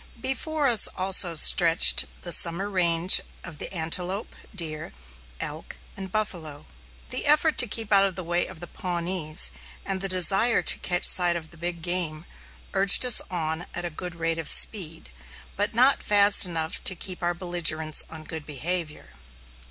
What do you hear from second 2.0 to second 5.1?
the summer range of the antelope, deer,